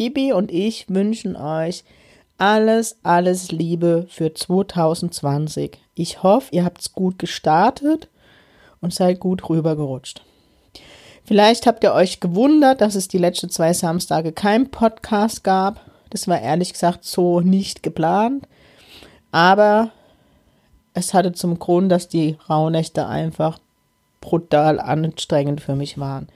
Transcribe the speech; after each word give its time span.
Gibi 0.00 0.32
und 0.32 0.50
ich 0.50 0.86
wünschen 0.88 1.36
euch 1.36 1.84
alles, 2.38 2.96
alles 3.02 3.52
Liebe 3.52 4.06
für 4.08 4.32
2020. 4.32 5.76
Ich 5.94 6.22
hoffe, 6.22 6.48
ihr 6.52 6.64
habt 6.64 6.80
es 6.80 6.94
gut 6.94 7.18
gestartet 7.18 8.08
und 8.80 8.94
seid 8.94 9.20
gut 9.20 9.50
rübergerutscht. 9.50 10.22
Vielleicht 11.26 11.66
habt 11.66 11.84
ihr 11.84 11.92
euch 11.92 12.18
gewundert, 12.18 12.80
dass 12.80 12.94
es 12.94 13.08
die 13.08 13.18
letzten 13.18 13.50
zwei 13.50 13.74
Samstage 13.74 14.32
kein 14.32 14.70
Podcast 14.70 15.44
gab. 15.44 15.82
Das 16.08 16.26
war 16.28 16.40
ehrlich 16.40 16.72
gesagt 16.72 17.04
so 17.04 17.40
nicht 17.40 17.82
geplant. 17.82 18.48
Aber 19.32 19.90
es 20.94 21.12
hatte 21.12 21.32
zum 21.32 21.58
Grund, 21.58 21.92
dass 21.92 22.08
die 22.08 22.38
Rauhnächte 22.48 23.06
einfach 23.06 23.58
brutal 24.22 24.80
anstrengend 24.80 25.60
für 25.60 25.76
mich 25.76 25.98
waren. 25.98 26.30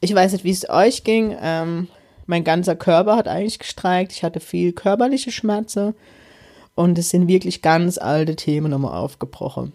Ich 0.00 0.14
weiß 0.14 0.34
nicht, 0.34 0.44
wie 0.44 0.52
es 0.52 0.70
euch 0.70 1.02
ging. 1.02 1.36
Ähm, 1.42 1.88
mein 2.26 2.44
ganzer 2.44 2.76
Körper 2.76 3.16
hat 3.16 3.28
eigentlich 3.28 3.58
gestreikt. 3.58 4.12
Ich 4.12 4.22
hatte 4.22 4.40
viel 4.40 4.72
körperliche 4.72 5.32
Schmerzen. 5.32 5.94
Und 6.74 6.98
es 6.98 7.10
sind 7.10 7.28
wirklich 7.28 7.62
ganz 7.62 7.98
alte 7.98 8.36
Themen 8.36 8.70
nochmal 8.70 8.96
aufgebrochen. 8.96 9.72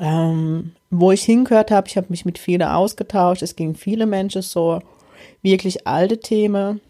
Ähm, 0.00 0.72
wo 0.90 1.12
ich 1.12 1.22
hingehört 1.22 1.70
habe, 1.70 1.88
ich 1.88 1.96
habe 1.96 2.08
mich 2.10 2.24
mit 2.24 2.38
vielen 2.38 2.62
ausgetauscht. 2.62 3.42
Es 3.42 3.56
ging 3.56 3.74
viele 3.74 4.06
Menschen 4.06 4.42
so 4.42 4.80
wirklich 5.42 5.86
alte 5.86 6.18
Themen 6.20 6.80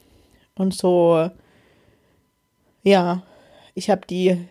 und 0.57 0.75
so, 0.75 1.31
ja, 2.83 3.23
ich 3.75 3.91
habe 3.91 4.03
die, 4.09 4.47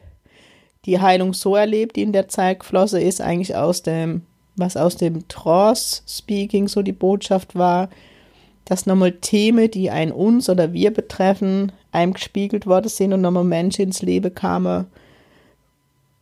die 0.85 0.99
Heilung 0.99 1.33
so 1.33 1.55
erlebt, 1.55 1.95
die 1.95 2.01
in 2.01 2.11
der 2.11 2.27
Zeit 2.27 2.59
geflossen 2.59 3.01
ist, 3.01 3.21
eigentlich 3.21 3.55
aus 3.55 3.81
dem, 3.83 4.23
was 4.55 4.75
aus 4.75 4.97
dem 4.97 5.27
Trance-Speaking 5.27 6.67
so 6.67 6.81
die 6.81 6.91
Botschaft 6.91 7.55
war, 7.55 7.89
dass 8.65 8.85
nochmal 8.85 9.13
Themen, 9.13 9.69
die 9.69 9.89
ein 9.89 10.11
uns 10.11 10.49
oder 10.49 10.73
wir 10.73 10.91
betreffen, 10.91 11.71
einem 11.91 12.13
gespiegelt 12.13 12.65
worden 12.65 12.89
sind 12.89 13.13
und 13.13 13.21
nochmal 13.21 13.43
Menschen 13.43 13.83
ins 13.83 14.01
Leben 14.01 14.33
kamen, 14.33 14.85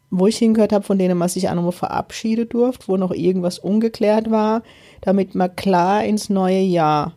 wo 0.09 0.27
ich 0.27 0.37
hingehört 0.37 0.73
habe, 0.73 0.83
von 0.83 0.97
denen 0.97 1.17
man 1.17 1.29
sich 1.29 1.49
auch 1.49 1.55
nochmal 1.55 1.71
verabschieden 1.71 2.49
durfte, 2.49 2.87
wo 2.87 2.97
noch 2.97 3.11
irgendwas 3.11 3.59
ungeklärt 3.59 4.29
war, 4.29 4.63
damit 5.01 5.35
man 5.35 5.55
klar 5.55 6.03
ins 6.03 6.29
neue 6.29 6.59
Jahr 6.59 7.13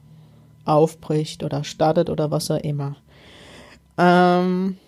aufbricht 0.65 1.43
oder 1.43 1.65
startet 1.65 2.09
oder 2.09 2.31
was 2.31 2.51
auch 2.51 2.63
immer. 2.63 2.97
Ähm, 3.99 4.79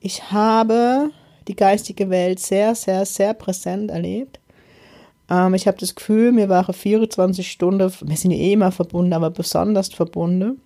ich 0.00 0.30
habe 0.30 1.10
die 1.48 1.56
geistige 1.56 2.10
Welt 2.10 2.40
sehr, 2.40 2.74
sehr, 2.74 3.06
sehr 3.06 3.34
präsent 3.34 3.90
erlebt. 3.90 4.40
Ähm, 5.30 5.54
ich 5.54 5.66
habe 5.66 5.78
das 5.78 5.94
Gefühl, 5.94 6.32
mir 6.32 6.48
waren 6.48 6.74
24 6.74 7.50
Stunden, 7.50 7.92
wir 8.00 8.16
sind 8.16 8.30
ja 8.30 8.38
eh 8.38 8.52
immer 8.52 8.72
verbunden, 8.72 9.12
aber 9.12 9.30
besonders 9.30 9.88
verbunden. 9.88 10.60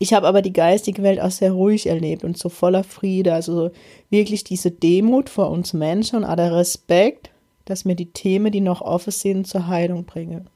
Ich 0.00 0.12
habe 0.12 0.28
aber 0.28 0.42
die 0.42 0.52
geistige 0.52 1.02
Welt 1.02 1.20
auch 1.20 1.30
sehr 1.30 1.52
ruhig 1.52 1.86
erlebt 1.86 2.22
und 2.22 2.38
so 2.38 2.48
voller 2.48 2.84
Friede. 2.84 3.34
Also 3.34 3.70
wirklich 4.10 4.44
diese 4.44 4.70
Demut 4.70 5.28
vor 5.28 5.50
uns 5.50 5.72
Menschen 5.72 6.18
und 6.18 6.24
auch 6.24 6.36
der 6.36 6.54
Respekt, 6.54 7.30
dass 7.64 7.84
mir 7.84 7.96
die 7.96 8.12
Themen, 8.12 8.52
die 8.52 8.60
noch 8.60 8.80
offen 8.80 9.10
sind, 9.10 9.48
zur 9.48 9.66
Heilung 9.66 10.04
bringen. 10.04 10.48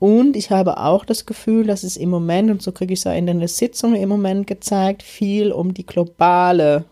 Und 0.00 0.36
ich 0.36 0.50
habe 0.50 0.78
auch 0.78 1.04
das 1.04 1.26
Gefühl, 1.26 1.66
dass 1.66 1.82
es 1.82 1.96
im 1.96 2.10
Moment, 2.10 2.50
und 2.50 2.62
so 2.62 2.72
kriege 2.72 2.92
ich 2.92 3.00
es 3.00 3.06
auch 3.06 3.16
in 3.16 3.26
den 3.26 3.46
Sitzungen 3.46 4.00
im 4.00 4.08
Moment 4.08 4.46
gezeigt, 4.46 5.02
viel 5.02 5.50
um 5.52 5.74
die 5.74 5.86
globale 5.86 6.84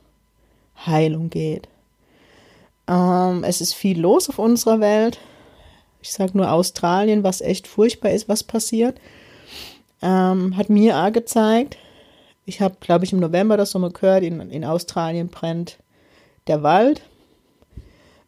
Heilung 0.87 1.31
geht. 1.31 1.69
Ähm, 2.89 3.45
es 3.45 3.61
ist 3.61 3.75
viel 3.75 4.01
los 4.01 4.29
auf 4.29 4.39
unserer 4.39 4.81
Welt. 4.81 5.19
Ich 6.01 6.13
sage 6.13 6.37
nur 6.37 6.51
Australien, 6.51 7.25
was 7.25 7.41
echt 7.41 7.67
furchtbar 7.67 8.11
ist, 8.11 8.29
was 8.29 8.45
passiert. 8.45 9.01
Ähm, 10.03 10.57
hat 10.57 10.71
mir 10.71 10.97
auch 10.97 11.13
gezeigt. 11.13 11.77
Ich 12.45 12.61
habe, 12.61 12.77
glaube 12.81 13.05
ich, 13.05 13.13
im 13.13 13.19
November 13.19 13.57
das 13.57 13.73
Sommer 13.73 13.91
gehört, 13.91 14.23
in, 14.23 14.41
in 14.51 14.65
Australien 14.65 15.29
brennt 15.29 15.79
der 16.47 16.63
Wald. 16.63 17.03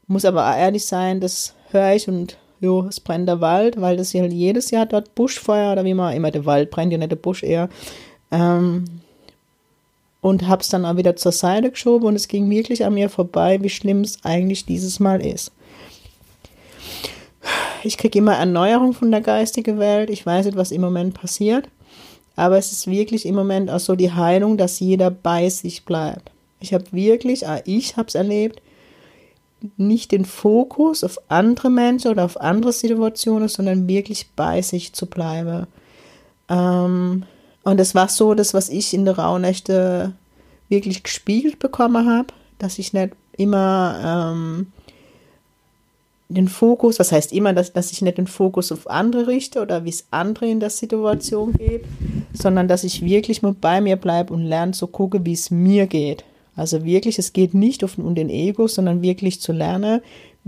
Muss 0.09 0.25
aber 0.25 0.51
auch 0.51 0.57
ehrlich 0.57 0.87
sein, 0.87 1.21
das 1.21 1.55
höre 1.71 1.95
ich 1.95 2.09
und 2.09 2.37
jo, 2.61 2.87
es 2.89 2.99
brennt 2.99 3.29
der 3.29 3.41
Wald, 3.41 3.81
weil 3.81 3.97
das 3.97 4.13
ja 4.13 4.25
jedes 4.25 4.71
Jahr 4.71 4.87
dort 4.87 5.15
Buschfeuer 5.15 5.73
oder 5.73 5.85
wie 5.85 5.95
man 5.95 6.17
immer 6.17 6.31
der 6.31 6.47
Wald 6.47 6.71
brennt, 6.71 6.91
ja 6.91 6.99
nicht 6.99 7.13
der 7.13 7.17
Busch 7.17 7.43
eher. 7.43 7.69
Ähm, 8.33 8.87
und 10.21 10.49
habe 10.49 10.63
es 10.63 10.69
dann 10.69 10.85
auch 10.85 10.97
wieder 10.97 11.17
zur 11.17 11.33
Seite 11.33 11.71
geschoben 11.71 12.07
und 12.07 12.17
es 12.17 12.29
ging 12.29 12.51
wirklich 12.51 12.85
an 12.85 12.95
mir 12.95 13.09
vorbei, 13.09 13.63
wie 13.63 13.69
schlimm 13.69 14.01
es 14.01 14.25
eigentlich 14.25 14.67
dieses 14.67 15.01
Mal 15.01 15.25
ist. 15.25 15.53
Ich 17.85 17.97
kriege 17.97 18.19
immer 18.19 18.35
Erneuerung 18.35 18.93
von 18.93 19.11
der 19.11 19.21
geistigen 19.21 19.79
Welt. 19.79 20.11
Ich 20.11 20.27
weiß 20.27 20.47
nicht, 20.47 20.59
was 20.59 20.73
im 20.73 20.81
Moment 20.81 21.15
passiert. 21.15 21.69
Aber 22.35 22.59
es 22.59 22.73
ist 22.73 22.87
wirklich 22.87 23.27
im 23.27 23.35
Moment 23.35 23.71
auch 23.71 23.81
so 23.81 23.97
die 23.97 24.13
Heilung, 24.13 24.57
dass 24.57 24.81
jeder 24.81 25.11
bei 25.11 25.49
sich 25.49 25.85
bleibt. 25.85 26.31
Ich 26.61 26.75
habe 26.75 26.85
wirklich, 26.91 27.47
ah, 27.47 27.61
ich 27.65 27.97
habe 27.97 28.09
es 28.09 28.15
erlebt, 28.15 28.61
nicht 29.77 30.13
den 30.13 30.25
Fokus 30.25 31.03
auf 31.03 31.19
andere 31.29 31.71
Menschen 31.71 32.11
oder 32.11 32.25
auf 32.25 32.41
andere 32.41 32.73
Situationen, 32.73 33.49
sondern 33.49 33.89
wirklich 33.89 34.31
bei 34.37 34.63
sich 34.63 34.93
zu 34.93 35.07
bleiben. 35.07 35.67
Ähm, 36.49 37.25
und 37.69 37.79
es 37.81 37.95
war 37.95 38.09
so, 38.09 38.33
das, 38.33 38.55
was 38.55 38.71
ich 38.71 38.95
in 38.95 39.05
der 39.05 39.19
Rauhnächte 39.19 40.15
wirklich 40.71 41.03
gespiegelt 41.03 41.59
bekommen 41.59 42.09
habe, 42.09 42.29
dass 42.59 42.79
ich 42.79 42.95
nicht 42.95 43.13
immer 43.37 44.33
ähm, 44.35 44.73
den 46.31 46.49
Fokus, 46.49 46.99
was 46.99 47.13
heißt 47.13 47.33
immer, 47.33 47.53
dass, 47.53 47.75
dass 47.75 47.93
ich 47.93 48.01
nicht 48.01 48.17
den 48.17 48.27
Fokus 48.27 48.73
auf 48.73 48.89
andere 48.89 49.27
richte 49.27 49.61
oder 49.61 49.85
wie 49.85 49.91
es 49.91 50.07
andere 50.11 50.47
in 50.49 50.61
der 50.61 50.71
Situation 50.71 51.53
geht, 51.53 51.85
sondern 52.33 52.69
dass 52.69 52.85
ich 52.85 53.05
wirklich 53.05 53.43
mal 53.43 53.55
bei 53.59 53.83
mir 53.83 53.97
bleibe 53.97 54.33
und 54.33 54.45
lerne 54.45 54.73
zu 54.73 54.87
gucken, 54.87 55.27
wie 55.27 55.35
es 55.35 55.51
mir 55.51 55.87
geht. 55.87 56.25
Also 56.57 56.87
wirklich, 56.87 57.19
es 57.19 57.35
geht 57.35 57.53
nicht 57.53 57.83
um 57.99 58.15
den 58.15 58.31
Ego, 58.31 58.67
sondern 58.67 59.03
wirklich 59.03 59.41
zu 59.43 59.53
lernen, 59.53 60.01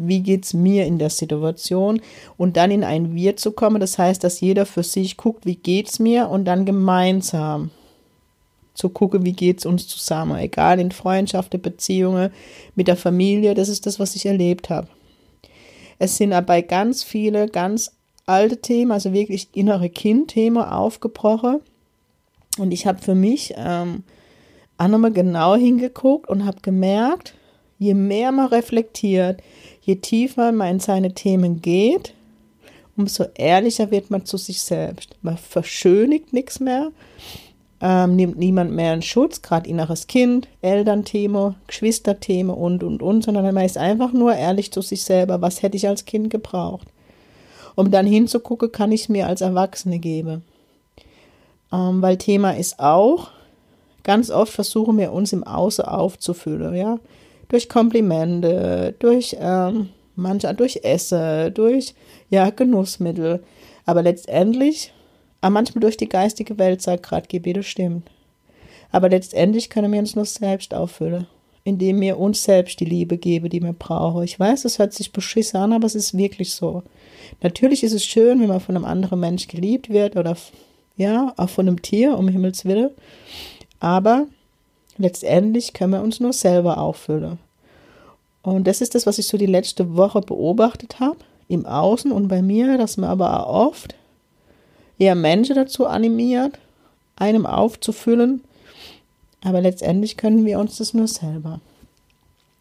wie 0.06 0.20
geht 0.20 0.44
es 0.44 0.54
mir 0.54 0.86
in 0.86 0.98
der 0.98 1.10
Situation 1.10 2.00
und 2.36 2.56
dann 2.56 2.70
in 2.70 2.84
ein 2.84 3.14
Wir 3.14 3.36
zu 3.36 3.52
kommen. 3.52 3.80
Das 3.80 3.98
heißt, 3.98 4.22
dass 4.22 4.40
jeder 4.40 4.66
für 4.66 4.82
sich 4.82 5.16
guckt, 5.16 5.46
wie 5.46 5.56
geht 5.56 5.88
es 5.88 5.98
mir 5.98 6.28
und 6.28 6.44
dann 6.44 6.64
gemeinsam 6.64 7.70
zu 8.74 8.88
gucken, 8.88 9.24
wie 9.24 9.32
geht 9.32 9.58
es 9.58 9.66
uns 9.66 9.86
zusammen, 9.88 10.38
egal 10.38 10.80
in 10.80 10.90
Freundschaften, 10.90 11.60
Beziehungen, 11.60 12.30
mit 12.74 12.88
der 12.88 12.96
Familie, 12.96 13.54
das 13.54 13.68
ist 13.68 13.86
das, 13.86 13.98
was 13.98 14.16
ich 14.16 14.26
erlebt 14.26 14.70
habe. 14.70 14.88
Es 15.98 16.16
sind 16.16 16.30
dabei 16.30 16.62
ganz 16.62 17.02
viele 17.02 17.48
ganz 17.48 17.92
alte 18.26 18.56
Themen, 18.58 18.92
also 18.92 19.12
wirklich 19.12 19.48
innere 19.52 19.90
Kind-Themen 19.90 20.62
aufgebrochen. 20.62 21.60
Und 22.58 22.72
ich 22.72 22.86
habe 22.86 23.02
für 23.02 23.14
mich 23.14 23.54
ähm, 23.56 24.04
auch 24.78 24.88
nochmal 24.88 25.12
genau 25.12 25.56
hingeguckt 25.56 26.28
und 26.28 26.46
habe 26.46 26.60
gemerkt, 26.62 27.34
je 27.78 27.94
mehr 27.94 28.32
man 28.32 28.46
reflektiert, 28.46 29.42
je 29.80 29.96
tiefer 29.96 30.52
man 30.52 30.68
in 30.68 30.80
seine 30.80 31.14
Themen 31.14 31.60
geht, 31.60 32.14
umso 32.96 33.24
ehrlicher 33.34 33.90
wird 33.90 34.10
man 34.10 34.24
zu 34.26 34.36
sich 34.36 34.60
selbst. 34.60 35.16
Man 35.22 35.36
verschönigt 35.36 36.32
nichts 36.32 36.60
mehr, 36.60 36.90
ähm, 37.80 38.16
nimmt 38.16 38.38
niemand 38.38 38.72
mehr 38.72 38.92
in 38.92 39.02
Schutz, 39.02 39.40
gerade 39.40 39.68
inneres 39.68 40.06
Kind, 40.06 40.48
Elternthema, 40.60 41.54
Geschwisterthema 41.66 42.52
und, 42.52 42.84
und, 42.84 43.02
und, 43.02 43.24
sondern 43.24 43.54
man 43.54 43.64
ist 43.64 43.78
einfach 43.78 44.12
nur 44.12 44.34
ehrlich 44.34 44.70
zu 44.70 44.82
sich 44.82 45.02
selber, 45.02 45.40
was 45.40 45.62
hätte 45.62 45.76
ich 45.76 45.88
als 45.88 46.04
Kind 46.04 46.30
gebraucht. 46.30 46.86
Um 47.74 47.90
dann 47.90 48.06
hinzugucken, 48.06 48.72
kann 48.72 48.92
ich 48.92 49.02
es 49.02 49.08
mir 49.08 49.26
als 49.26 49.40
Erwachsene 49.40 49.98
geben. 49.98 50.42
Ähm, 51.72 52.02
weil 52.02 52.18
Thema 52.18 52.50
ist 52.50 52.78
auch, 52.78 53.30
ganz 54.02 54.30
oft 54.30 54.52
versuchen 54.52 54.98
wir 54.98 55.12
uns 55.12 55.32
im 55.32 55.44
Außen 55.44 55.84
aufzufüllen, 55.84 56.74
ja 56.74 56.98
durch 57.50 57.68
Komplimente, 57.68 58.94
durch 58.98 59.36
ähm, 59.38 59.90
manchmal 60.16 60.54
durch 60.54 60.80
Essen, 60.82 61.52
durch 61.52 61.94
ja, 62.30 62.50
Genussmittel. 62.50 63.42
Aber 63.84 64.02
letztendlich, 64.02 64.92
aber 65.40 65.50
manchmal 65.50 65.80
durch 65.80 65.96
die 65.96 66.08
geistige 66.08 66.58
Welt, 66.58 66.80
sagt 66.80 67.02
gerade 67.02 67.28
Gebete, 67.28 67.62
stimmt. 67.62 68.08
Aber 68.92 69.08
letztendlich 69.08 69.68
können 69.68 69.92
wir 69.92 70.00
uns 70.00 70.16
nur 70.16 70.24
selbst 70.24 70.74
auffüllen, 70.74 71.26
indem 71.64 72.00
wir 72.00 72.18
uns 72.18 72.42
selbst 72.42 72.80
die 72.80 72.84
Liebe 72.84 73.18
geben, 73.18 73.50
die 73.50 73.62
wir 73.62 73.72
brauchen. 73.72 74.24
Ich 74.24 74.38
weiß, 74.38 74.62
das 74.62 74.78
hört 74.78 74.92
sich 74.92 75.12
beschissen 75.12 75.60
an, 75.60 75.72
aber 75.72 75.86
es 75.86 75.94
ist 75.94 76.16
wirklich 76.16 76.54
so. 76.54 76.82
Natürlich 77.42 77.82
ist 77.82 77.92
es 77.92 78.04
schön, 78.04 78.40
wenn 78.40 78.48
man 78.48 78.60
von 78.60 78.76
einem 78.76 78.84
anderen 78.84 79.20
Mensch 79.20 79.48
geliebt 79.48 79.90
wird 79.90 80.16
oder 80.16 80.36
ja, 80.96 81.32
auch 81.36 81.48
von 81.48 81.66
einem 81.66 81.82
Tier, 81.82 82.16
um 82.18 82.28
Himmels 82.28 82.64
Willen. 82.64 82.90
Aber 83.78 84.26
letztendlich 85.00 85.72
können 85.72 85.92
wir 85.92 86.02
uns 86.02 86.20
nur 86.20 86.32
selber 86.32 86.78
auffüllen. 86.78 87.38
Und 88.42 88.66
das 88.66 88.80
ist 88.80 88.94
das, 88.94 89.06
was 89.06 89.18
ich 89.18 89.26
so 89.26 89.36
die 89.36 89.46
letzte 89.46 89.96
Woche 89.96 90.20
beobachtet 90.20 91.00
habe, 91.00 91.18
im 91.48 91.66
Außen 91.66 92.12
und 92.12 92.28
bei 92.28 92.42
mir, 92.42 92.78
dass 92.78 92.96
man 92.96 93.10
aber 93.10 93.46
auch 93.46 93.66
oft 93.68 93.94
eher 94.98 95.14
Menschen 95.14 95.56
dazu 95.56 95.86
animiert, 95.86 96.58
einem 97.16 97.44
aufzufüllen. 97.44 98.42
Aber 99.42 99.60
letztendlich 99.60 100.16
können 100.16 100.44
wir 100.44 100.58
uns 100.58 100.76
das 100.76 100.94
nur 100.94 101.08
selber. 101.08 101.60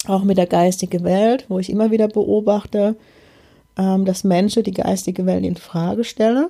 Auch 0.08 0.24
mit 0.24 0.38
der 0.38 0.48
geistigen 0.48 1.04
Welt, 1.04 1.46
wo 1.50 1.60
ich 1.60 1.70
immer 1.70 1.92
wieder 1.92 2.08
beobachte, 2.08 2.96
ähm, 3.78 4.06
dass 4.06 4.24
Menschen 4.24 4.64
die 4.64 4.72
geistige 4.72 5.26
Welt 5.26 5.44
in 5.44 5.58
Frage 5.58 6.04
stellen, 6.04 6.48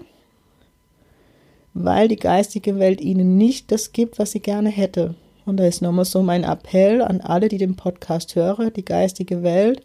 weil 1.73 2.07
die 2.07 2.15
geistige 2.15 2.77
Welt 2.79 3.01
ihnen 3.01 3.37
nicht 3.37 3.71
das 3.71 3.91
gibt, 3.91 4.19
was 4.19 4.31
sie 4.31 4.39
gerne 4.39 4.69
hätte. 4.69 5.15
Und 5.49 5.57
da 5.57 5.65
ist 5.65 5.81
nochmal 5.81 6.05
so 6.05 6.21
mein 6.21 6.43
Appell 6.43 7.01
an 7.01 7.21
alle, 7.21 7.49
die 7.49 7.57
den 7.57 7.75
Podcast 7.75 8.35
hören. 8.35 8.71
Die 8.75 8.85
geistige 8.85 9.41
Welt 9.41 9.81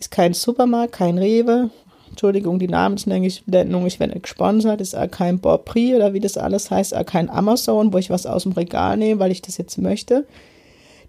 ist 0.00 0.10
kein 0.10 0.34
Supermarkt, 0.34 0.94
kein 0.94 1.16
Rewe. 1.16 1.70
Entschuldigung, 2.08 2.58
die 2.58 2.66
Namensnennung, 2.66 3.86
ich 3.86 4.00
werde 4.00 4.20
gesponsert, 4.20 4.80
ist 4.80 4.96
auch 4.96 5.08
kein 5.08 5.38
Borprix 5.38 5.94
oder 5.94 6.12
wie 6.12 6.18
das 6.18 6.36
alles 6.36 6.72
heißt, 6.72 6.96
auch 6.96 7.06
kein 7.06 7.30
Amazon, 7.30 7.92
wo 7.92 7.98
ich 7.98 8.10
was 8.10 8.26
aus 8.26 8.42
dem 8.42 8.52
Regal 8.52 8.96
nehme, 8.96 9.20
weil 9.20 9.30
ich 9.30 9.42
das 9.42 9.58
jetzt 9.58 9.78
möchte. 9.78 10.26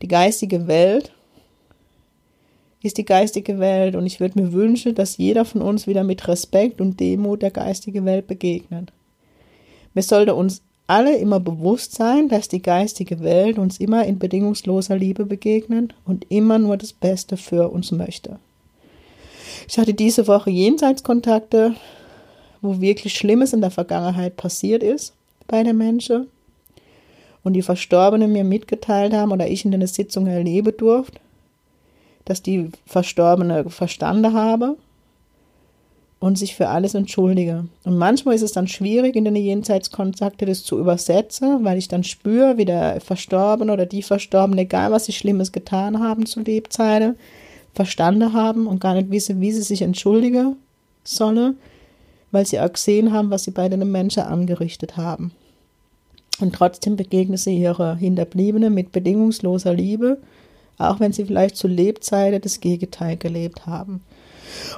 Die 0.04 0.08
geistige 0.08 0.68
Welt 0.68 1.12
ist 2.84 3.00
die 3.00 3.06
geistige 3.06 3.58
Welt 3.58 3.96
und 3.96 4.06
ich 4.06 4.20
würde 4.20 4.40
mir 4.40 4.54
wünschen, 4.54 4.94
dass 4.94 5.18
jeder 5.18 5.44
von 5.44 5.64
uns 5.64 5.88
wieder 5.88 6.04
mit 6.04 6.28
Respekt 6.28 6.82
und 6.82 7.00
Demut 7.00 7.42
der 7.42 7.52
geistigen 7.52 8.06
Welt 8.06 8.28
begegnet. 8.28 8.94
Wir 9.96 10.04
sollten 10.04 10.32
uns 10.32 10.62
alle 10.88 11.18
immer 11.18 11.40
bewusst 11.40 11.96
sein, 11.96 12.28
dass 12.28 12.48
die 12.48 12.62
geistige 12.62 13.22
Welt 13.22 13.58
uns 13.58 13.80
immer 13.80 14.06
in 14.06 14.20
bedingungsloser 14.20 14.98
Liebe 14.98 15.26
begegnet 15.26 15.94
und 16.06 16.26
immer 16.30 16.60
nur 16.60 16.78
das 16.78 16.94
Beste 16.94 17.38
für 17.38 17.70
uns 17.70 17.92
möchte. 17.92 18.40
Ich 19.68 19.78
hatte 19.78 19.94
diese 19.94 20.28
Woche 20.28 20.50
Jenseitskontakte, 20.50 21.76
wo 22.62 22.82
wirklich 22.82 23.14
Schlimmes 23.14 23.54
in 23.54 23.62
der 23.62 23.72
Vergangenheit 23.72 24.36
passiert 24.36 24.84
ist 24.84 25.14
bei 25.48 25.64
den 25.64 25.78
Menschen 25.78 26.28
und 27.44 27.54
die 27.54 27.62
Verstorbenen 27.62 28.32
mir 28.32 28.44
mitgeteilt 28.44 29.14
haben 29.14 29.32
oder 29.32 29.48
ich 29.48 29.66
in 29.66 29.74
einer 29.74 29.88
Sitzung 29.88 30.28
erleben 30.28 30.76
durfte 30.78 31.20
dass 32.26 32.42
die 32.42 32.70
Verstorbene 32.86 33.70
verstanden 33.70 34.34
habe 34.34 34.78
und 36.22 36.38
sich 36.38 36.56
für 36.56 36.70
alles 36.70 36.94
entschuldige. 36.94 37.66
Und 37.84 37.98
manchmal 37.98 38.36
ist 38.36 38.42
es 38.42 38.54
dann 38.54 38.70
schwierig, 38.70 39.18
in 39.18 39.26
den 39.26 39.36
Jenseitskontakte 39.36 40.46
das 40.46 40.64
zu 40.64 40.80
übersetzen, 40.80 41.66
weil 41.66 41.78
ich 41.78 41.90
dann 41.90 42.06
spüre, 42.06 42.58
wie 42.58 42.64
der 42.64 43.02
Verstorbene 43.02 43.74
oder 43.74 43.86
die 43.86 44.04
Verstorbene, 44.04 44.62
egal 44.62 44.92
was 44.92 45.06
sie 45.06 45.12
Schlimmes 45.12 45.52
getan 45.52 46.00
haben 46.00 46.26
zu 46.26 46.40
Lebzeiten, 46.40 47.18
verstanden 47.74 48.32
haben 48.32 48.68
und 48.68 48.80
gar 48.80 48.94
nicht 48.94 49.12
wissen, 49.12 49.42
wie 49.42 49.52
sie 49.52 49.64
sich 49.64 49.82
entschuldigen 49.82 50.56
sollen, 51.04 51.58
weil 52.32 52.46
sie 52.46 52.62
auch 52.62 52.72
gesehen 52.72 53.12
haben, 53.12 53.30
was 53.30 53.44
sie 53.44 53.52
bei 53.52 53.68
den 53.68 53.92
Menschen 53.92 54.24
angerichtet 54.24 54.96
haben. 54.96 55.32
Und 56.40 56.56
trotzdem 56.56 56.96
begegnen 56.96 57.38
sie 57.38 57.58
ihre 57.58 57.98
Hinterbliebenen 57.98 58.74
mit 58.74 58.94
bedingungsloser 58.94 59.74
Liebe 59.74 60.20
auch 60.82 61.00
wenn 61.00 61.14
sie 61.14 61.26
vielleicht 61.26 61.56
zu 61.56 61.68
Lebzeiten 61.68 62.42
das 62.42 62.60
Gegenteil 62.60 63.18
gelebt 63.18 63.66
haben. 63.66 64.02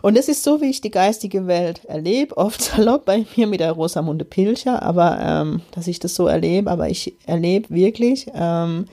Und 0.02 0.18
das 0.18 0.28
ist 0.28 0.44
so, 0.44 0.62
wie 0.62 0.70
ich 0.70 0.82
die 0.82 0.92
geistige 0.92 1.48
Welt 1.48 1.86
erlebe, 1.86 2.38
oft 2.38 2.62
salopp 2.62 3.06
bei 3.06 3.26
mir 3.36 3.48
mit 3.48 3.60
der 3.60 3.72
Rosamunde 3.72 4.26
Pilcher, 4.26 4.82
aber 4.84 5.20
ähm, 5.22 5.62
dass 5.72 5.88
ich 5.88 6.00
das 6.00 6.16
so 6.16 6.28
erlebe, 6.28 6.70
aber 6.70 6.90
ich 6.90 7.16
erlebe 7.26 7.70
wirklich 7.70 8.28
ähm, 8.34 8.86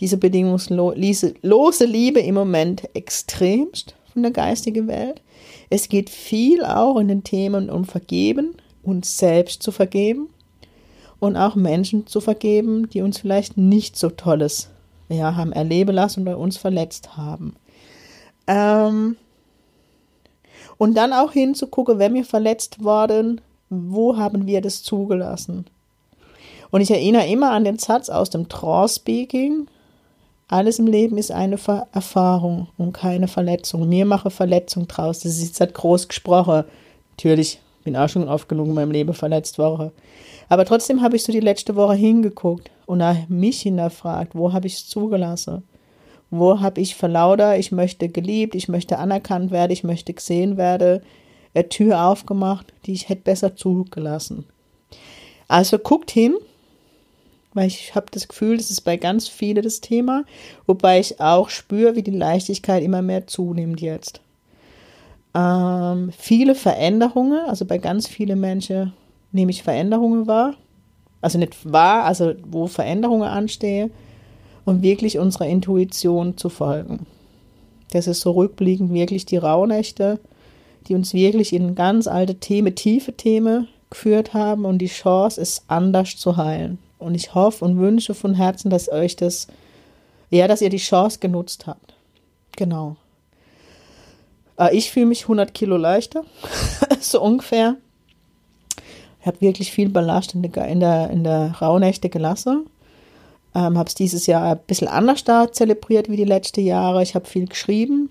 diese 0.00 0.16
bedingungslose 0.16 1.84
Liebe 1.84 2.20
im 2.20 2.34
Moment 2.34 2.88
extremst 2.94 3.94
von 4.12 4.22
der 4.22 4.32
geistigen 4.32 4.88
Welt. 4.88 5.20
Es 5.68 5.88
geht 5.88 6.10
viel 6.10 6.64
auch 6.64 6.98
in 6.98 7.08
den 7.08 7.22
Themen 7.22 7.70
um 7.70 7.84
Vergeben, 7.84 8.56
uns 8.82 9.18
selbst 9.18 9.62
zu 9.62 9.72
vergeben 9.72 10.28
und 11.20 11.36
auch 11.36 11.54
Menschen 11.54 12.06
zu 12.06 12.20
vergeben, 12.20 12.88
die 12.88 13.02
uns 13.02 13.18
vielleicht 13.18 13.56
nicht 13.56 13.96
so 13.96 14.10
tolles 14.10 14.70
ja, 15.08 15.36
haben 15.36 15.52
erleben 15.52 15.94
lassen 15.94 16.22
oder 16.22 16.38
uns 16.38 16.56
verletzt 16.56 17.16
haben. 17.16 17.54
Ähm, 18.46 19.16
und 20.80 20.94
dann 20.94 21.12
auch 21.12 21.32
hinzugucken, 21.32 21.98
wenn 21.98 22.14
wir 22.14 22.24
verletzt 22.24 22.82
worden, 22.82 23.42
wo 23.68 24.16
haben 24.16 24.46
wir 24.46 24.62
das 24.62 24.82
zugelassen? 24.82 25.66
Und 26.70 26.80
ich 26.80 26.90
erinnere 26.90 27.26
immer 27.26 27.50
an 27.50 27.64
den 27.64 27.78
Satz 27.78 28.08
aus 28.08 28.30
dem 28.30 28.48
Trance-Speaking. 28.48 29.66
Alles 30.48 30.78
im 30.78 30.86
Leben 30.86 31.18
ist 31.18 31.32
eine 31.32 31.58
Ver 31.58 31.86
Erfahrung 31.92 32.68
und 32.78 32.94
keine 32.94 33.28
Verletzung. 33.28 33.90
Mir 33.90 34.06
mache 34.06 34.30
Verletzung 34.30 34.88
draus. 34.88 35.18
Das 35.18 35.32
ist 35.32 35.42
jetzt 35.42 35.60
halt 35.60 35.74
groß 35.74 36.08
gesprochen. 36.08 36.64
Natürlich 37.10 37.60
bin 37.84 37.94
auch 37.94 38.08
schon 38.08 38.26
oft 38.26 38.48
genug 38.48 38.68
in 38.68 38.74
meinem 38.74 38.90
Leben 38.90 39.12
verletzt 39.12 39.58
worden. 39.58 39.90
Aber 40.48 40.64
trotzdem 40.64 41.02
habe 41.02 41.14
ich 41.14 41.24
so 41.24 41.30
die 41.30 41.40
letzte 41.40 41.76
Woche 41.76 41.94
hingeguckt 41.94 42.70
und 42.86 43.02
mich 43.28 43.60
hinterfragt, 43.60 44.34
wo 44.34 44.54
habe 44.54 44.66
ich 44.66 44.76
es 44.76 44.88
zugelassen? 44.88 45.62
Wo 46.30 46.60
habe 46.60 46.80
ich 46.80 46.94
verlauter, 46.94 47.58
ich 47.58 47.72
möchte 47.72 48.08
geliebt, 48.08 48.54
ich 48.54 48.68
möchte 48.68 48.98
anerkannt 48.98 49.50
werden, 49.50 49.72
ich 49.72 49.84
möchte 49.84 50.14
gesehen 50.14 50.56
werden, 50.56 51.00
eine 51.54 51.68
Tür 51.68 52.04
aufgemacht, 52.04 52.72
die 52.86 52.92
ich 52.92 53.08
hätte 53.08 53.22
besser 53.22 53.56
zugelassen. 53.56 54.44
Also 55.48 55.78
guckt 55.78 56.10
hin, 56.10 56.36
weil 57.54 57.66
ich 57.66 57.96
habe 57.96 58.06
das 58.12 58.28
Gefühl, 58.28 58.56
das 58.56 58.70
ist 58.70 58.82
bei 58.82 58.96
ganz 58.96 59.26
vielen 59.26 59.62
das 59.62 59.80
Thema, 59.80 60.24
wobei 60.66 61.00
ich 61.00 61.20
auch 61.20 61.50
spüre, 61.50 61.96
wie 61.96 62.04
die 62.04 62.12
Leichtigkeit 62.12 62.84
immer 62.84 63.02
mehr 63.02 63.26
zunimmt 63.26 63.80
jetzt. 63.80 64.20
Ähm, 65.34 66.12
viele 66.16 66.54
Veränderungen, 66.54 67.40
also 67.46 67.64
bei 67.64 67.78
ganz 67.78 68.06
vielen 68.06 68.38
Menschen 68.38 68.92
nehme 69.32 69.50
ich 69.50 69.64
Veränderungen 69.64 70.28
wahr. 70.28 70.54
Also 71.20 71.38
nicht 71.38 71.70
wahr, 71.70 72.04
also 72.04 72.34
wo 72.46 72.66
Veränderungen 72.66 73.28
anstehen 73.28 73.90
und 74.64 74.82
wirklich 74.82 75.18
unserer 75.18 75.46
Intuition 75.46 76.36
zu 76.36 76.48
folgen. 76.48 77.06
Das 77.90 78.06
ist 78.06 78.20
so 78.20 78.32
rückblickend 78.32 78.92
wirklich 78.92 79.26
die 79.26 79.36
Rauhnächte, 79.36 80.20
die 80.86 80.94
uns 80.94 81.12
wirklich 81.12 81.52
in 81.52 81.74
ganz 81.74 82.06
alte 82.06 82.36
Themen, 82.36 82.74
tiefe 82.74 83.12
Themen 83.12 83.68
geführt 83.90 84.34
haben 84.34 84.64
und 84.64 84.78
die 84.78 84.86
Chance 84.86 85.40
ist 85.40 85.64
anders 85.68 86.16
zu 86.16 86.36
heilen. 86.36 86.78
Und 86.98 87.14
ich 87.14 87.34
hoffe 87.34 87.64
und 87.64 87.78
wünsche 87.78 88.14
von 88.14 88.34
Herzen, 88.34 88.70
dass 88.70 88.90
euch 88.90 89.16
das, 89.16 89.48
ja, 90.30 90.46
dass 90.46 90.62
ihr 90.62 90.70
die 90.70 90.76
Chance 90.76 91.18
genutzt 91.18 91.66
habt. 91.66 91.94
Genau. 92.56 92.96
Äh, 94.58 94.76
ich 94.76 94.90
fühle 94.90 95.06
mich 95.06 95.22
100 95.22 95.52
Kilo 95.52 95.76
leichter, 95.76 96.24
so 97.00 97.20
ungefähr. 97.20 97.76
Ich 99.20 99.26
habe 99.26 99.40
wirklich 99.40 99.72
viel 99.72 99.88
Ballast 99.88 100.34
in 100.34 100.42
der, 100.42 100.66
in 100.68 100.80
der, 100.80 101.10
in 101.10 101.24
der 101.24 101.56
Rauhnächte 101.60 102.08
gelassen. 102.08 102.66
Ähm, 103.54 103.76
habe 103.76 103.88
es 103.88 103.94
dieses 103.94 104.26
Jahr 104.26 104.52
ein 104.52 104.60
bisschen 104.66 104.88
anders 104.88 105.24
da 105.24 105.50
zelebriert 105.50 106.08
wie 106.08 106.16
die 106.16 106.24
letzten 106.24 106.64
Jahre. 106.64 107.02
Ich 107.02 107.14
habe 107.14 107.26
viel 107.26 107.46
geschrieben. 107.46 108.10